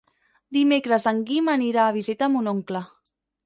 [0.57, 2.87] Dimecres en Guim anirà a visitar mon oncle.